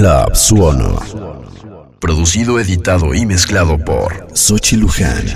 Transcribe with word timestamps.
Club 0.00 0.34
Suono. 0.34 0.98
Producido, 1.98 2.58
editado 2.58 3.12
y 3.14 3.26
mezclado 3.26 3.76
por 3.76 4.28
Sochi 4.32 4.76
Luján. 4.76 5.26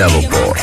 Mezclado 0.00 0.22
por 0.30 0.56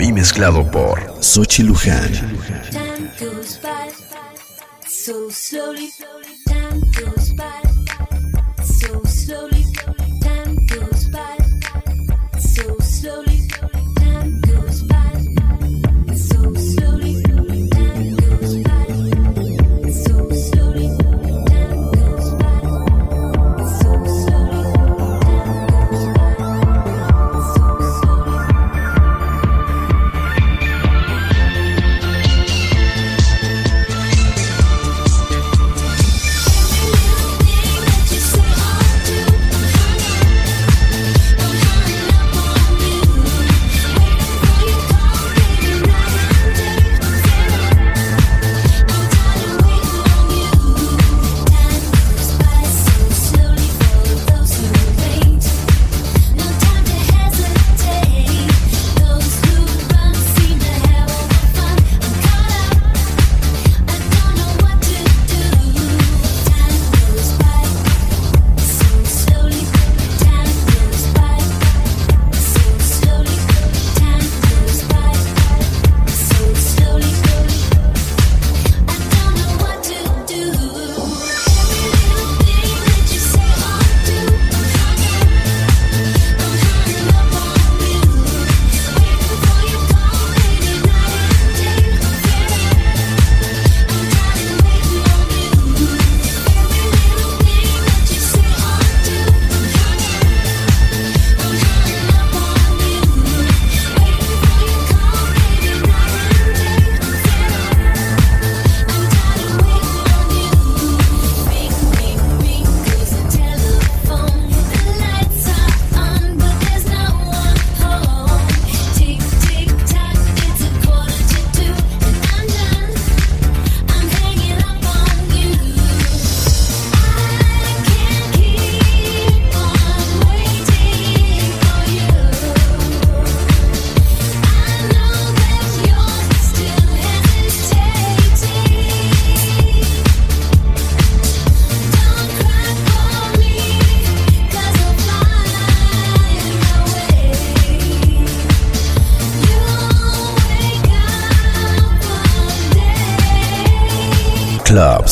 y 0.00 0.12
mezclado 0.12 0.68
por 0.68 1.14
Sochi 1.20 1.62
Luján. 1.62 2.29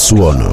Suono. 0.09 0.48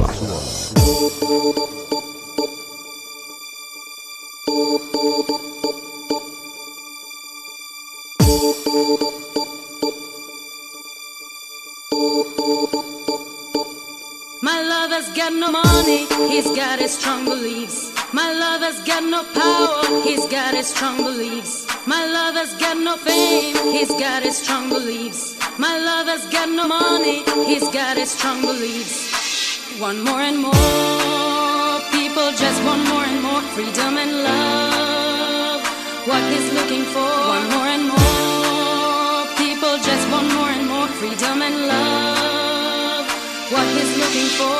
want 29.85 30.03
more 30.03 30.21
and 30.29 30.39
more. 30.39 31.73
People 31.97 32.29
just 32.43 32.59
want 32.65 32.81
more 32.91 33.05
and 33.11 33.19
more 33.21 33.41
freedom 33.53 33.93
and 34.03 34.11
love. 34.29 35.61
What 36.09 36.23
he's 36.31 36.49
looking 36.57 36.83
for, 36.93 37.11
want 37.29 37.47
more 37.55 37.69
and 37.75 37.85
more. 37.93 39.19
People 39.43 39.75
just 39.89 40.05
want 40.13 40.27
more 40.37 40.51
and 40.57 40.65
more 40.73 40.89
freedom 40.99 41.37
and 41.47 41.55
love. 41.73 43.05
What 43.53 43.67
he's 43.77 43.93
looking 44.01 44.29
for, 44.39 44.59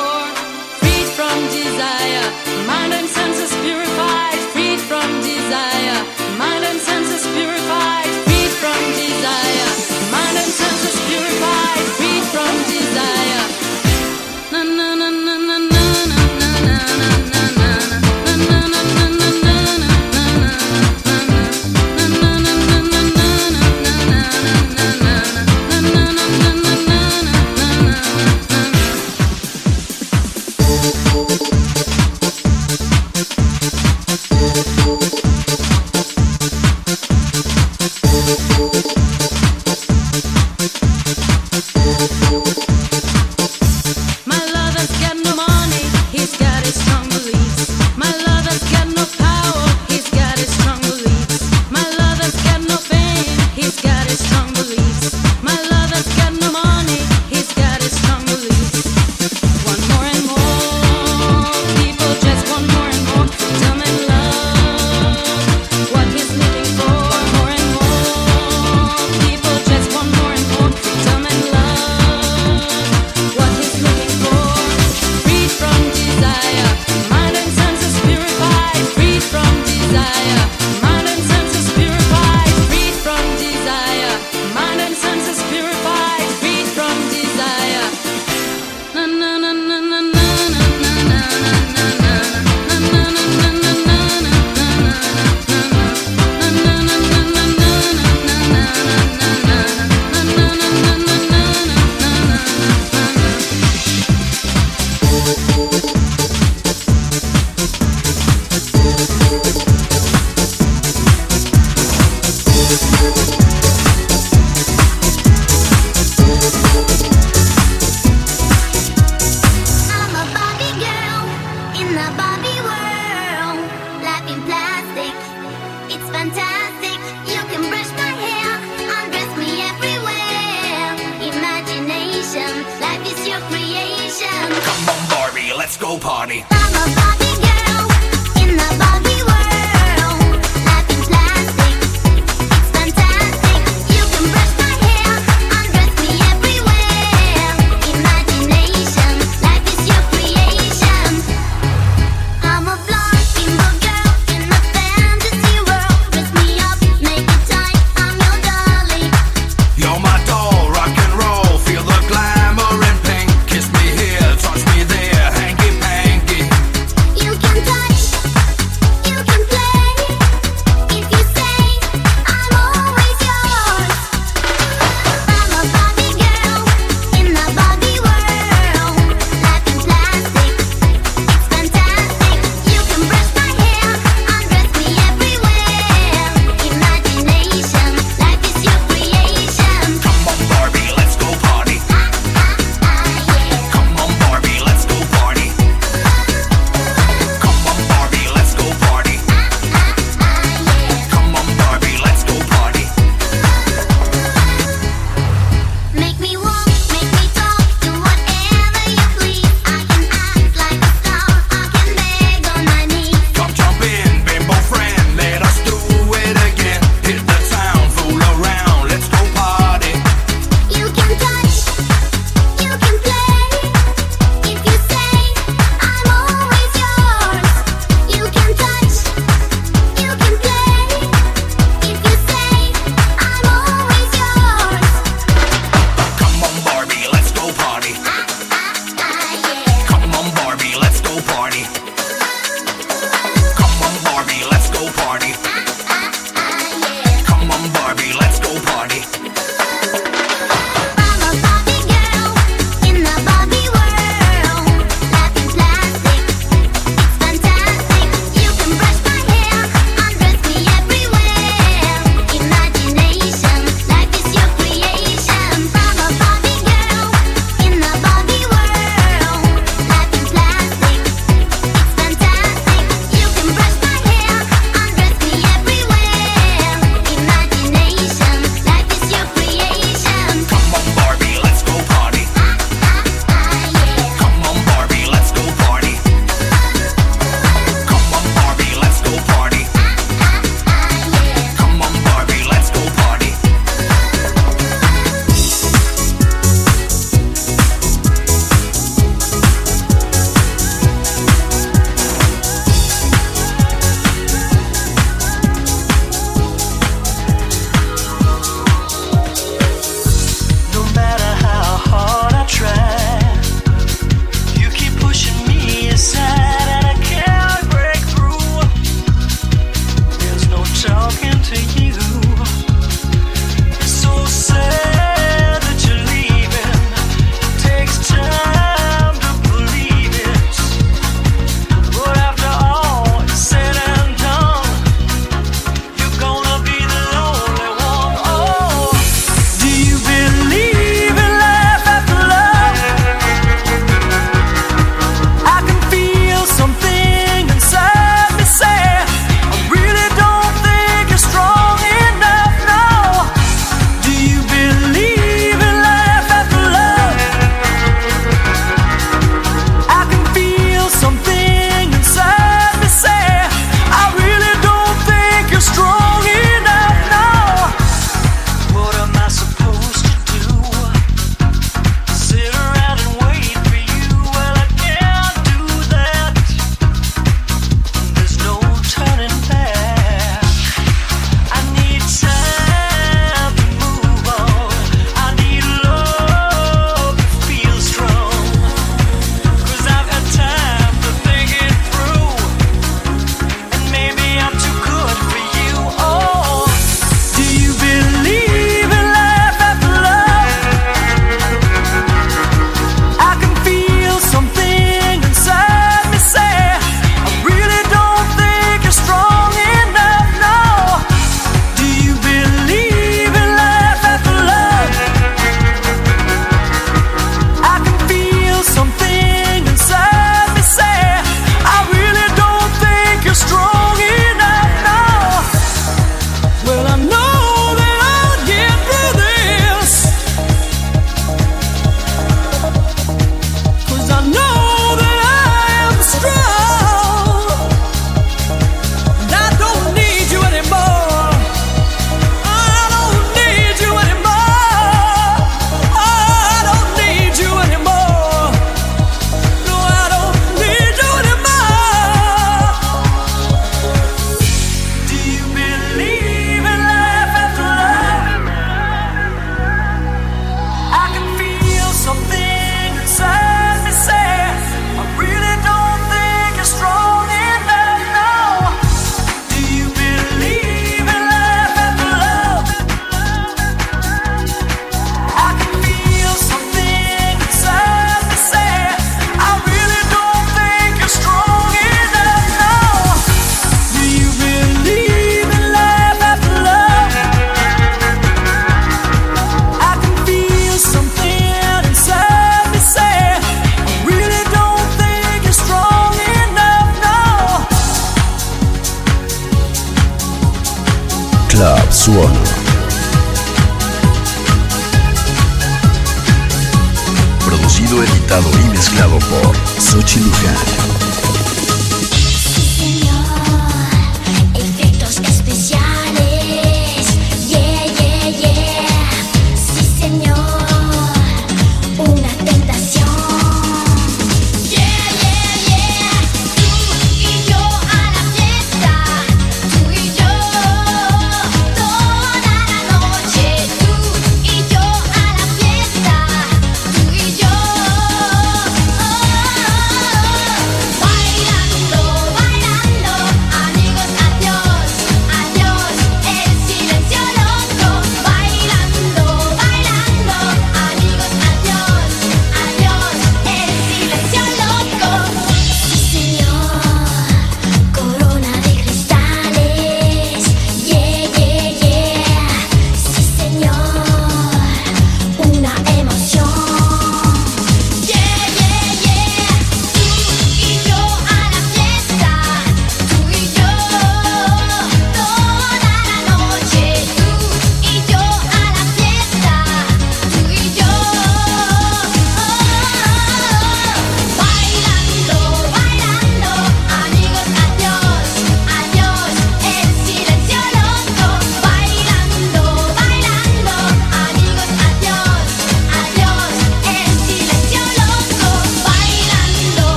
freed 0.78 1.08
from 1.16 1.36
desire, 1.58 2.26
mind 2.70 2.92
and 2.98 3.08
sense. 3.16 3.35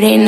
La 0.00 0.27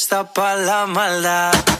está 0.00 0.24
para 0.24 0.56
la 0.56 0.86
maldad. 0.86 1.79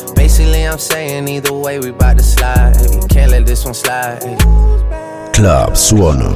Basically, 0.41 0.67
I'm 0.67 0.79
saying 0.79 1.27
either 1.27 1.53
way, 1.53 1.77
we 1.77 1.91
bout 1.91 2.17
to 2.17 2.23
slide. 2.23 2.75
Hey, 2.75 2.99
can't 3.09 3.29
let 3.29 3.45
this 3.45 3.63
one 3.63 3.75
slide. 3.75 4.23
hey. 4.23 4.35
Club 5.33 5.73
Suono. 5.73 6.31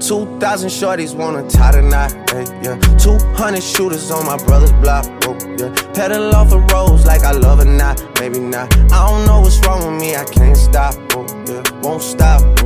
2,000 0.00 0.70
shorties 0.70 1.14
wanna 1.14 1.46
tie 1.48 1.72
the 1.72 1.82
knot, 1.82 2.12
hey, 2.30 2.44
yeah. 2.62 2.78
200 2.96 3.62
shooters 3.62 4.10
on 4.10 4.24
my 4.24 4.38
brother's 4.44 4.72
block, 4.82 5.04
oh, 5.24 5.36
yeah. 5.58 5.72
Petal 5.92 6.34
off 6.34 6.48
the 6.48 6.58
rose 6.72 7.04
like 7.04 7.22
I 7.22 7.32
love 7.32 7.60
it 7.60 7.66
not, 7.66 8.02
maybe 8.18 8.38
not. 8.38 8.74
I 8.92 9.08
don't 9.08 9.26
know 9.26 9.40
what's 9.40 9.58
wrong 9.66 9.92
with 9.92 10.00
me, 10.00 10.16
I 10.16 10.24
can't 10.24 10.56
stop, 10.56 10.94
oh, 11.12 11.26
yeah. 11.48 11.62
Won't 11.82 12.02
stop, 12.02 12.40
oh, 12.62 12.65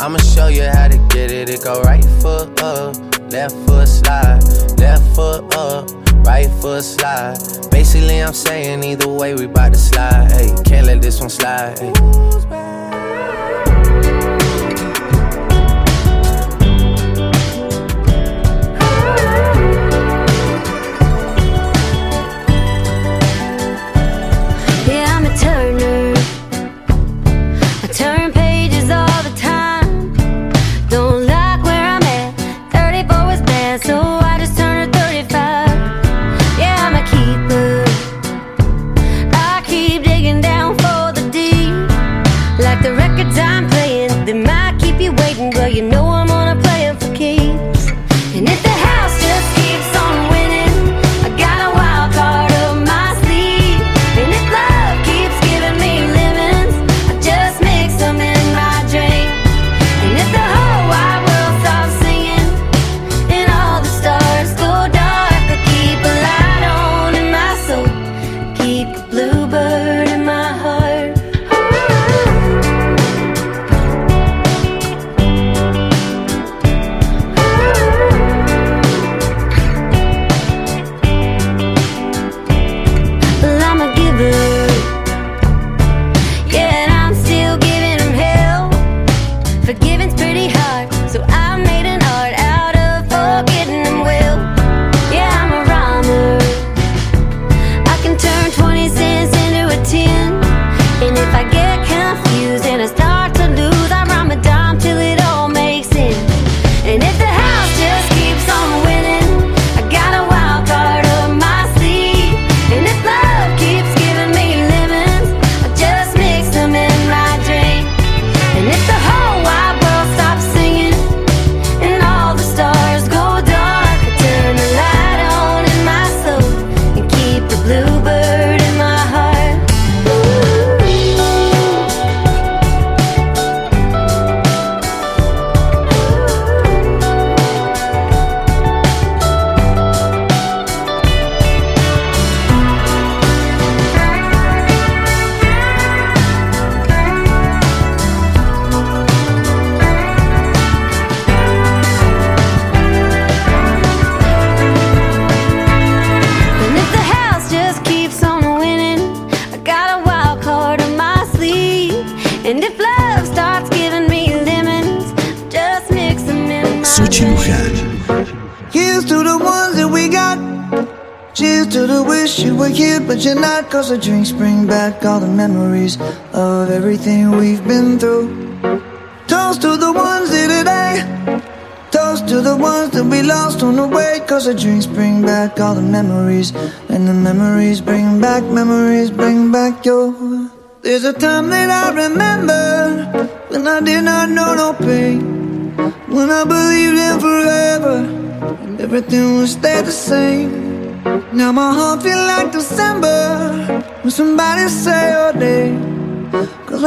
I'ma 0.00 0.18
show 0.18 0.48
you 0.48 0.64
how 0.64 0.88
to 0.88 0.98
get 1.10 1.30
it. 1.30 1.48
It 1.48 1.62
go 1.62 1.80
right 1.82 2.04
foot 2.20 2.60
up, 2.62 2.96
left 3.30 3.54
foot 3.66 3.88
slide, 3.88 4.42
left 4.78 5.14
foot 5.14 5.54
up, 5.54 5.88
right 6.26 6.50
foot 6.60 6.82
slide. 6.82 7.36
Basically, 7.70 8.22
I'm 8.22 8.34
saying 8.34 8.82
either 8.84 9.08
way, 9.08 9.34
we 9.34 9.46
bout 9.46 9.72
to 9.72 9.78
slide. 9.78 10.30
Hey, 10.32 10.54
can't 10.64 10.86
let 10.86 11.00
this 11.00 11.20
one 11.20 11.30
slide. 11.30 11.78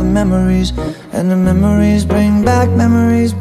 the 0.00 0.06
memories, 0.06 0.72
and 1.12 1.30
the 1.30 1.36
memories 1.36 2.06
bring 2.06 2.42
back 2.42 2.68
memories. 2.70 3.34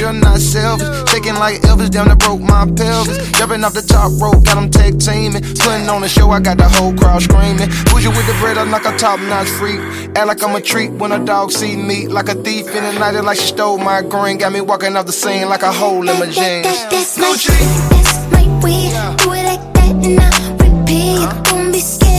you're 0.00 0.12
not 0.12 0.38
selfish. 0.40 0.88
Shaking 1.10 1.34
like 1.34 1.60
Elvis, 1.62 1.90
down 1.90 2.08
the 2.08 2.16
broke 2.16 2.40
my 2.40 2.64
pelvis. 2.64 3.18
Jumping 3.38 3.62
off 3.62 3.74
the 3.74 3.82
top 3.82 4.10
rope, 4.20 4.44
got 4.44 4.56
them 4.56 4.70
tag 4.70 4.98
teaming. 4.98 5.42
Putting 5.60 5.88
on 5.88 6.00
the 6.00 6.08
show, 6.08 6.30
I 6.30 6.40
got 6.40 6.56
the 6.56 6.68
whole 6.68 6.94
crowd 6.94 7.22
screaming. 7.22 7.68
Bougie 7.92 8.08
with 8.08 8.26
the 8.26 8.36
bread, 8.40 8.56
I'm 8.58 8.70
like 8.70 8.86
a 8.86 8.96
top 8.96 9.20
notch 9.20 9.48
freak. 9.48 9.78
Act 10.16 10.26
like 10.26 10.42
I'm 10.42 10.56
a 10.56 10.60
treat 10.60 10.90
when 10.92 11.12
a 11.12 11.24
dog 11.24 11.52
see 11.52 11.76
me. 11.76 12.08
Like 12.08 12.28
a 12.28 12.34
thief 12.34 12.66
in 12.68 12.82
the 12.82 12.92
night, 12.98 13.20
like 13.20 13.38
she 13.38 13.48
stole 13.48 13.78
my 13.78 14.02
green. 14.02 14.38
Got 14.38 14.52
me 14.52 14.60
walking 14.60 14.96
off 14.96 15.06
the 15.06 15.12
scene 15.12 15.48
like 15.48 15.62
a 15.62 15.72
hole 15.72 16.08
in 16.08 16.18
my 16.18 16.26
jeans. 16.26 16.64
That, 16.64 16.90
that, 16.90 16.90
that's 16.90 17.18
my, 17.18 17.30
that's 17.90 18.32
my 18.32 18.44
way. 18.64 18.90
Do 19.22 19.32
it 19.32 19.44
like 19.44 19.64
that 19.74 19.94
and 20.04 20.20
I 20.20 20.30
repeat. 20.62 21.50
don't 21.50 21.72
be 21.72 21.80
scared. 21.80 22.09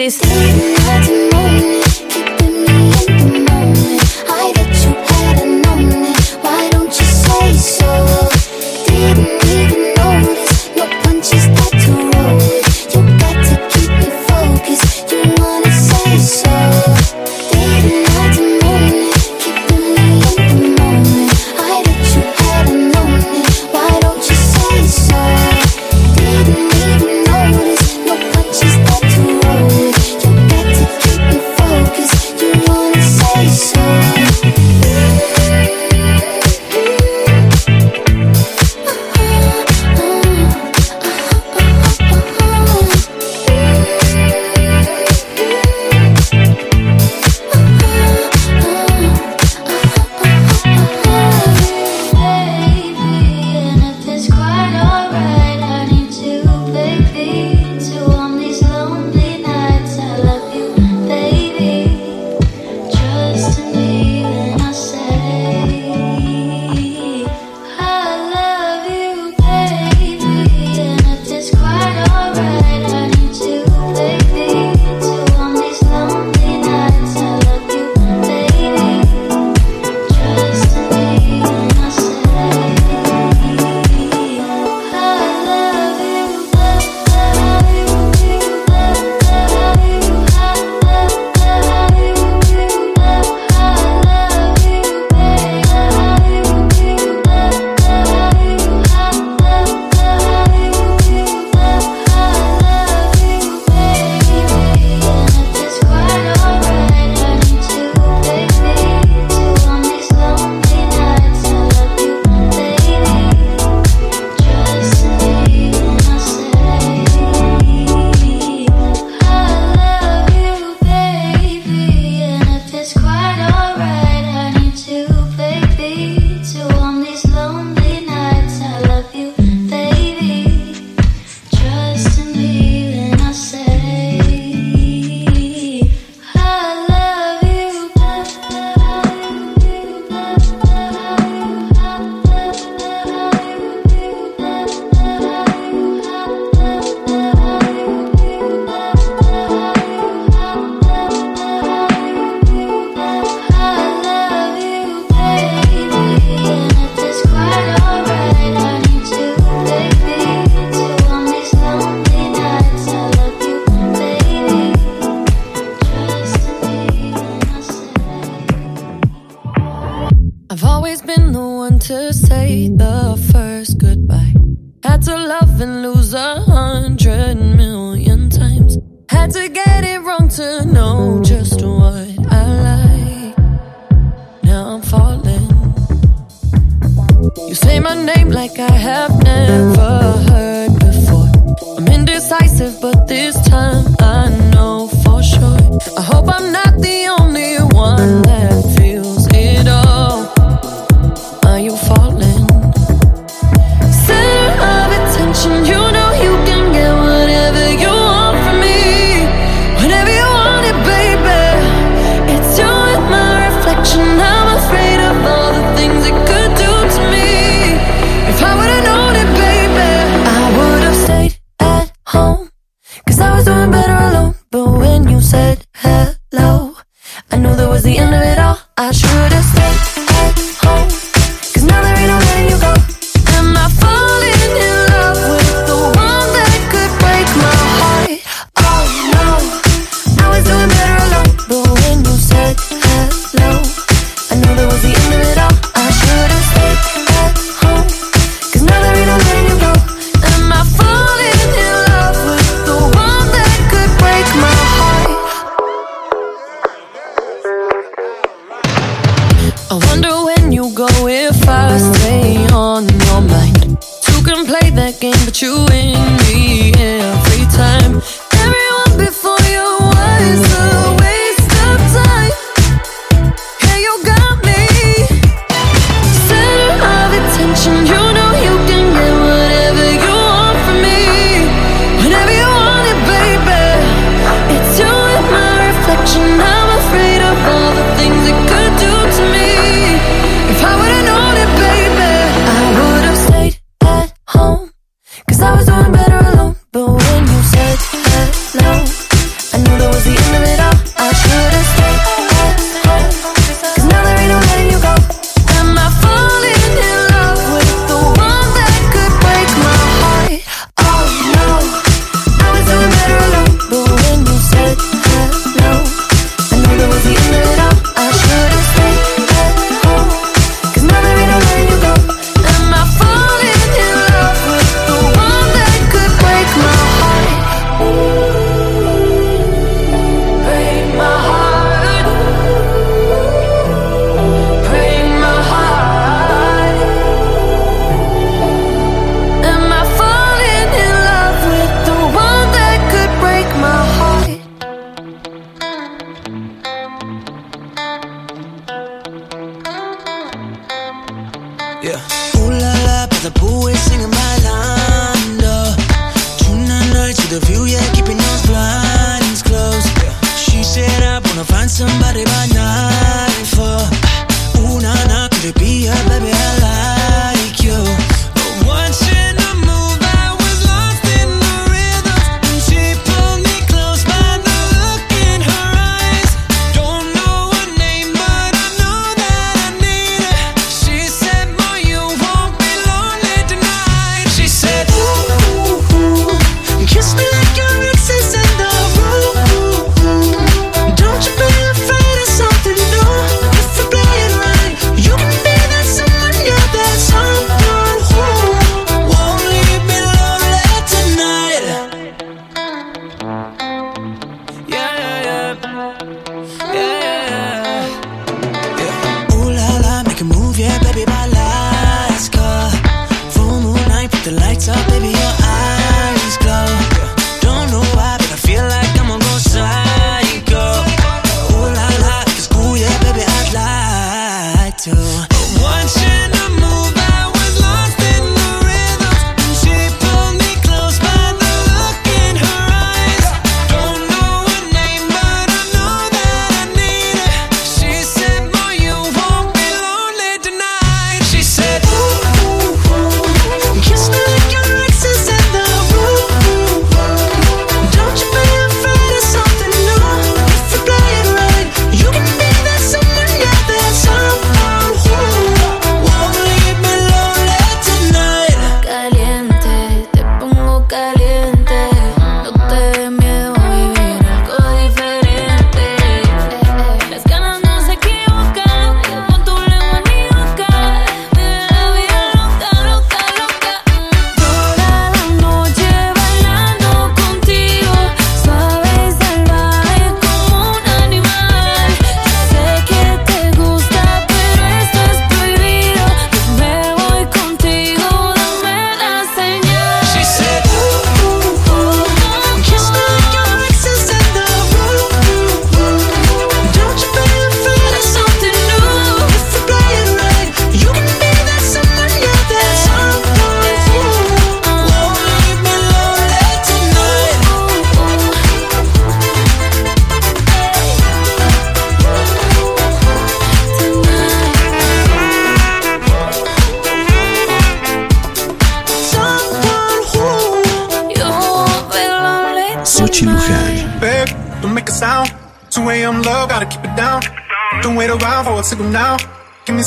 Ass 0.00 0.73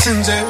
lessons 0.00 0.30
every 0.30 0.49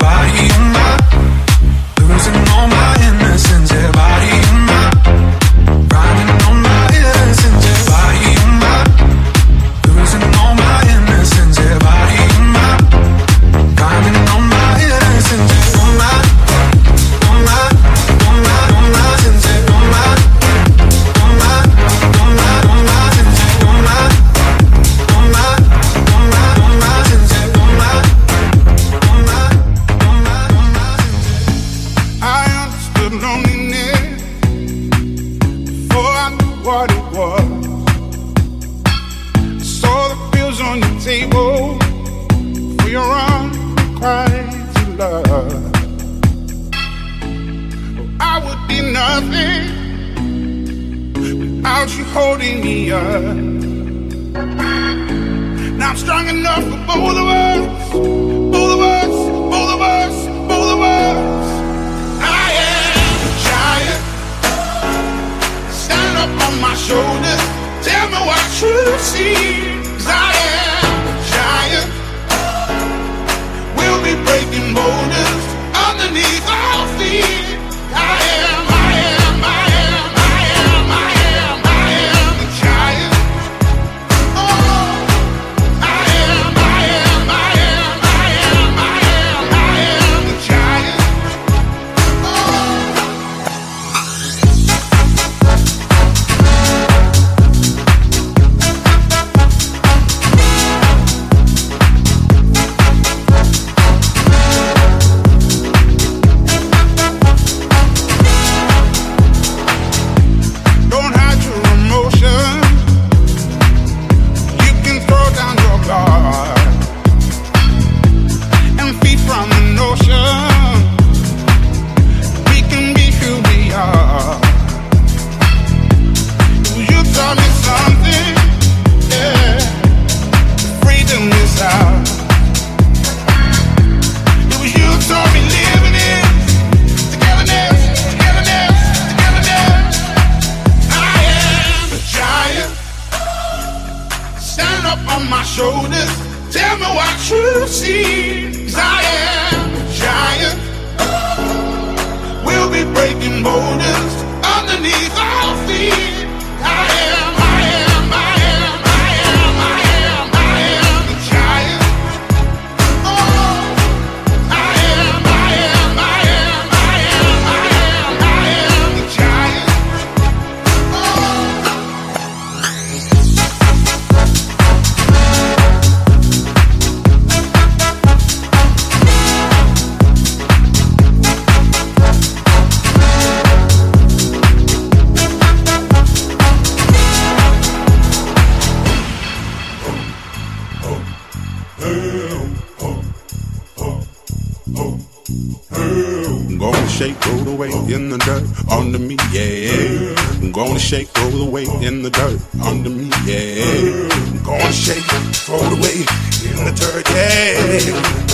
under 198.81 198.99
me, 198.99 199.17
yeah. 199.31 200.15
I'm 200.41 200.53
gonna 200.53 200.79
shake, 200.79 201.09
throw 201.09 201.29
the 201.29 201.45
weight 201.45 201.69
in 201.83 202.03
the 202.03 202.09
dirt 202.09 202.41
under 202.65 202.89
me, 202.89 203.11
yeah. 203.29 204.09
I'm 204.09 204.43
gonna 204.43 204.73
shake, 204.73 205.05
throw 205.45 205.61
the 205.69 205.77
weight 205.85 206.09
in 206.49 206.65
the 206.65 206.73
dirt, 206.73 207.05
yeah. 207.13 207.61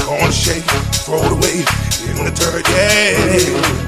I'm 0.07 0.21
gonna 0.21 0.31
shake, 0.31 0.63
throw 1.03 1.19
the 1.19 1.35
weight 1.35 1.67
in 2.07 2.25
the 2.25 2.31
dirt, 2.31 2.63
yeah. 2.71 3.19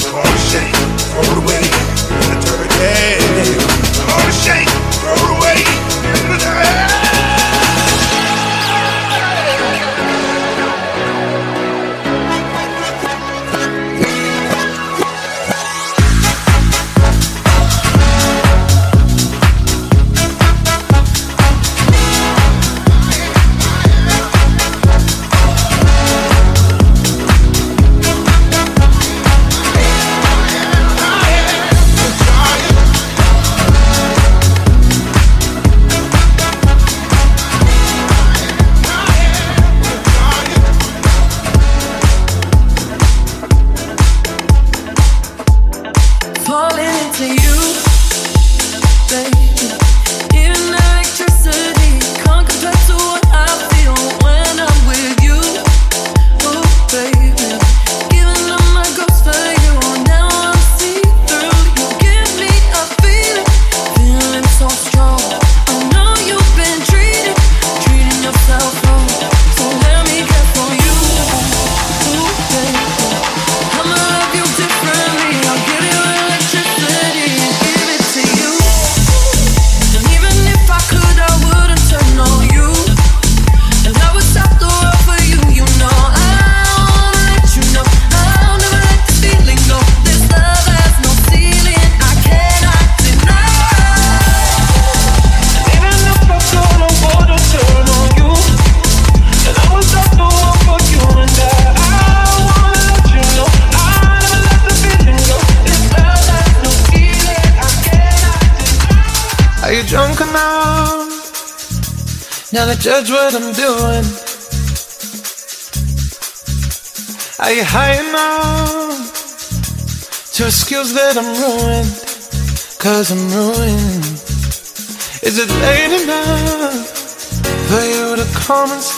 I'm 0.03 0.19
gonna 0.19 0.51
shake, 0.51 0.75
throw 1.15 1.23
the 1.39 1.47
weight 1.47 1.71
in 2.11 2.27
the 2.27 2.39
dirt, 2.43 2.71
yeah. 2.75 3.23
I'm 4.03 4.19
gonna 4.19 4.33
shake, 4.43 4.69
throw 4.99 5.15
the 5.15 5.39
weight 5.39 5.69
in 6.19 6.27
the 6.33 6.39
dirt. 6.43 6.65
Yeah. 6.65 6.98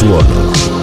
Suono. 0.00 0.79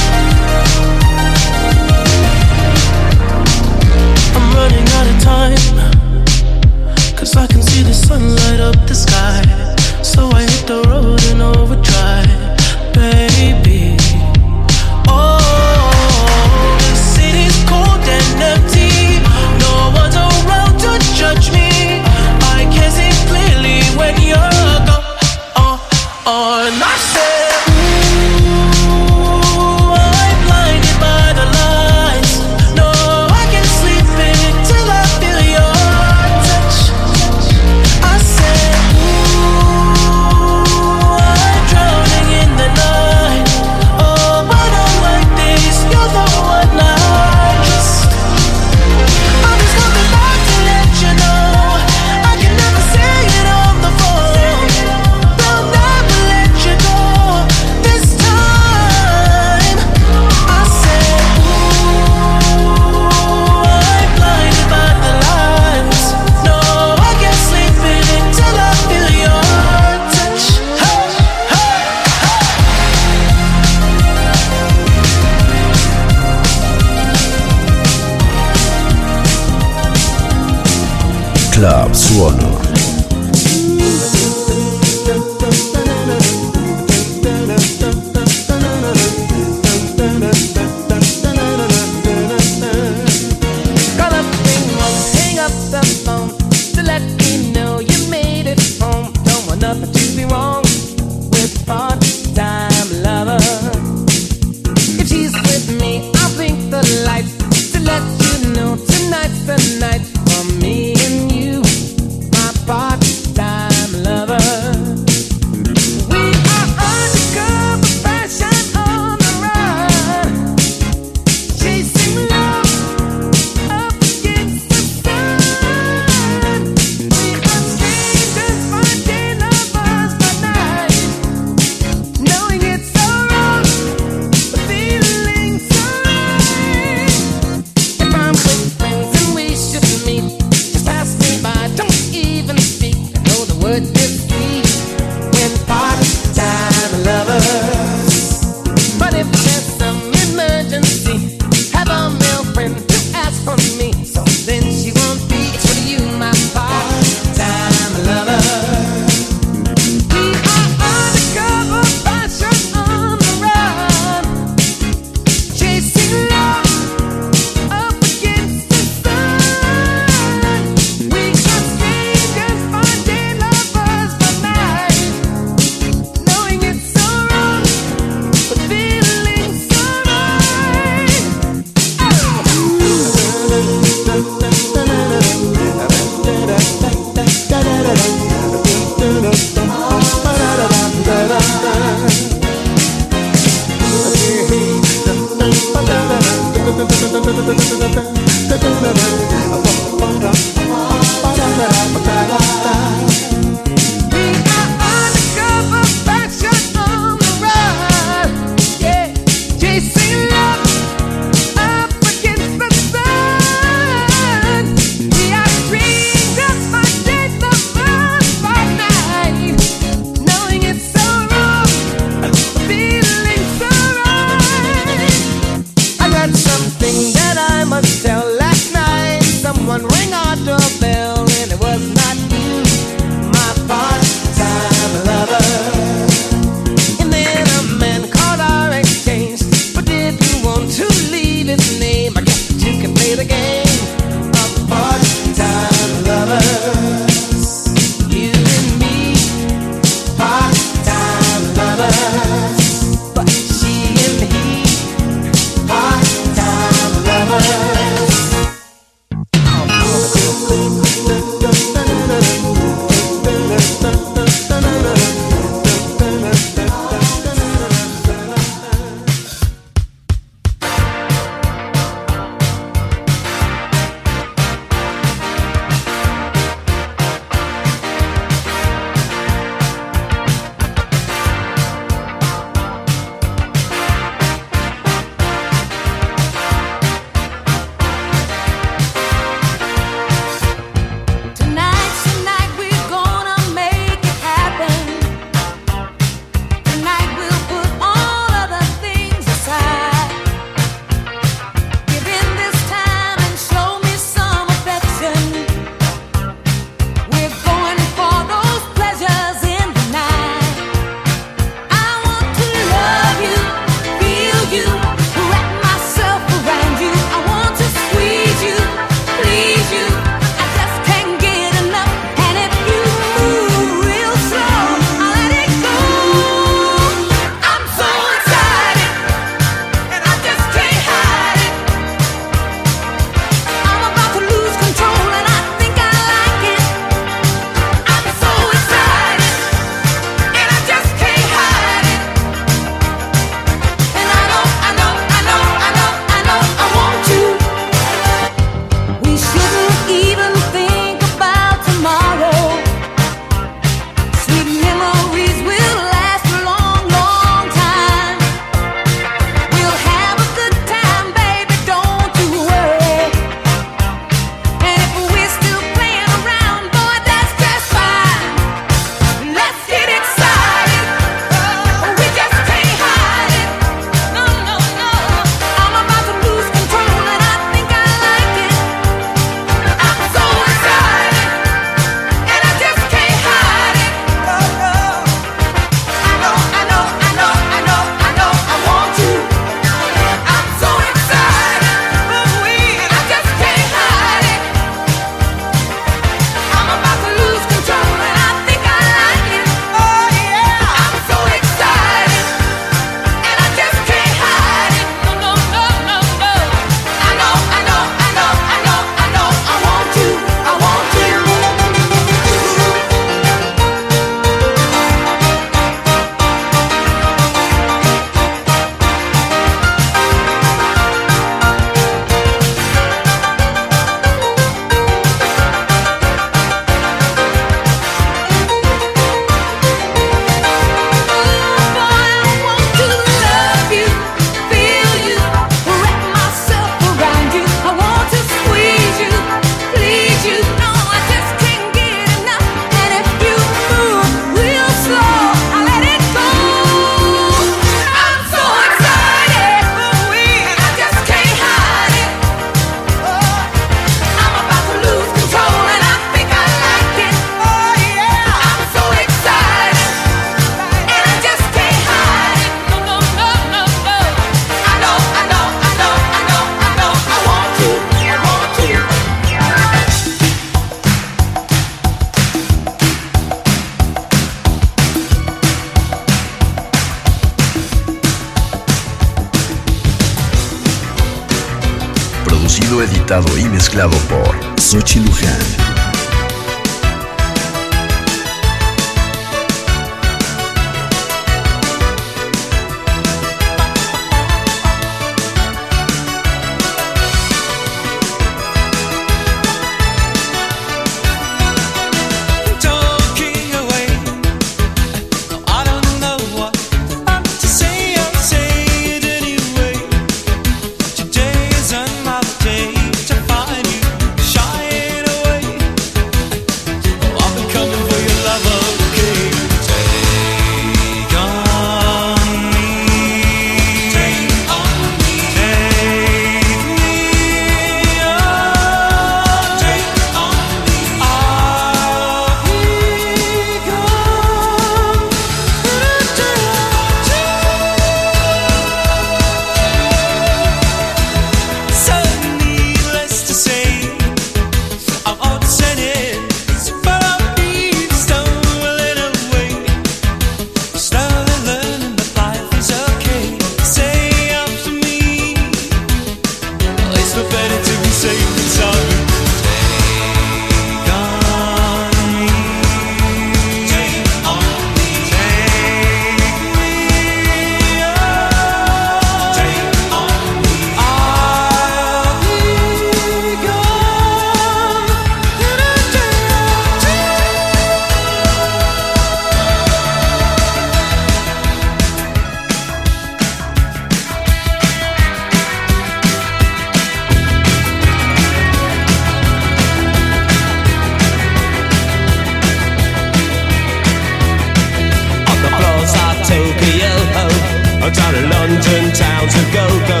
are 598.12 598.18
a 598.18 598.28
London 598.28 598.92
town's 598.92 599.34
a 599.34 599.44
go-go 599.52 600.00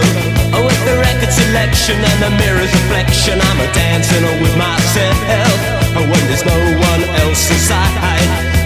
Oh, 0.52 0.64
with 0.68 0.80
the 0.84 0.96
record 1.00 1.32
selection 1.32 1.96
and 1.96 2.18
the 2.20 2.30
mirror's 2.36 2.72
reflection 2.72 3.40
I'm 3.40 3.60
a 3.60 3.68
dancing 3.72 4.24
all 4.24 4.38
with 4.40 4.56
myself. 4.56 5.16
Oh, 5.96 6.04
when 6.04 6.22
there's 6.28 6.44
no 6.44 6.56
one 6.92 7.02
else 7.24 7.48
inside 7.48 7.96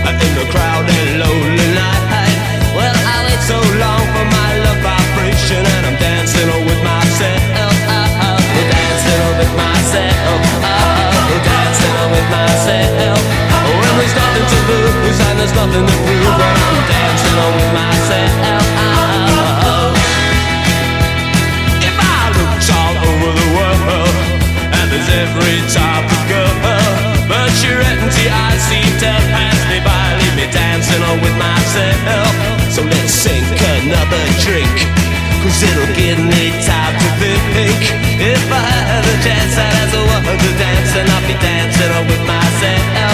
uh, 0.02 0.10
In 0.10 0.32
the 0.34 0.46
crowded 0.50 1.22
lonely 1.22 1.68
night. 1.78 2.34
Well, 2.74 2.90
I 2.90 3.16
wait 3.30 3.42
so 3.46 3.58
long 3.78 4.04
for 4.14 4.26
my 4.26 4.50
love 4.66 4.80
vibration 4.82 5.62
And 5.62 5.82
I'm 5.94 5.96
dancing 6.02 6.48
uh, 6.50 6.50
uh, 6.50 6.58
all 6.58 6.64
with 6.66 6.82
myself. 6.82 7.40
Oh, 7.54 7.86
oh. 8.26 8.38
Dancing 8.66 9.20
all 9.22 9.36
with 9.38 9.52
myself. 9.54 10.40
Oh, 10.66 11.38
Dancing 11.46 11.94
all 12.02 12.10
with 12.10 12.28
myself. 12.34 13.20
Oh, 13.54 13.78
When 13.78 13.94
there's 13.94 14.16
nothing 14.18 14.46
to 14.50 14.58
lose 14.74 15.18
and 15.22 15.34
there's 15.38 15.54
nothing 15.54 15.86
to 15.86 16.05
every 25.36 25.60
topical 25.68 26.48
But 27.28 27.52
your 27.60 27.80
empty 27.80 28.26
eyes 28.28 28.62
seem 28.64 28.92
to 29.04 29.12
pass 29.32 29.60
me 29.68 29.78
by. 29.84 30.16
Leave 30.20 30.36
me 30.36 30.46
dancing 30.52 31.02
on 31.02 31.20
with 31.20 31.36
myself. 31.36 32.32
So 32.72 32.82
let's 32.82 33.12
sink 33.12 33.44
another 33.44 34.24
drink. 34.44 34.76
Cause 35.42 35.62
it'll 35.62 35.92
give 35.94 36.18
me 36.18 36.50
time 36.64 36.96
to 36.96 37.08
think. 37.20 37.80
If 38.16 38.44
I 38.50 38.64
had 38.88 39.04
a 39.04 39.16
chance 39.24 39.54
I'd 39.58 39.76
as 39.84 39.92
a 39.92 40.02
woman 40.08 40.36
to 40.40 40.50
dance 40.56 40.96
And 40.96 41.08
I'll 41.10 41.26
be 41.28 41.36
dancing 41.38 41.92
on 41.92 42.06
with 42.06 42.24
myself. 42.26 43.05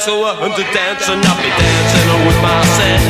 so 0.00 0.24
I 0.24 0.34
hunt 0.34 0.56
to 0.56 0.62
dance 0.72 1.08
and 1.10 1.20
I'll 1.26 1.36
be 1.36 1.50
dancing 1.50 2.26
with 2.26 2.40
myself. 2.40 3.09